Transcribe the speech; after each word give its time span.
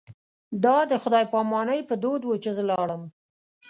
دا 0.63 0.77
د 0.91 0.93
خدای 1.03 1.23
په 1.31 1.35
امانۍ 1.43 1.79
په 1.89 1.95
دود 2.03 2.21
و 2.25 2.33
چې 2.43 2.49
زه 2.57 2.63
لاړم. 2.71 3.01